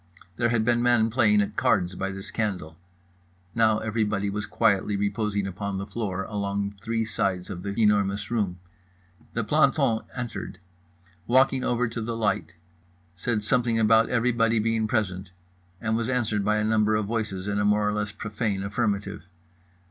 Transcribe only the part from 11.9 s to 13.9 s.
the light. Said something